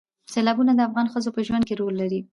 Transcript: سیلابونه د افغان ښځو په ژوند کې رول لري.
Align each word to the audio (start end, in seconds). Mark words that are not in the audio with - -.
سیلابونه 0.33 0.71
د 0.75 0.79
افغان 0.87 1.07
ښځو 1.13 1.29
په 1.35 1.41
ژوند 1.47 1.63
کې 1.67 1.79
رول 1.81 1.95
لري. 2.01 2.19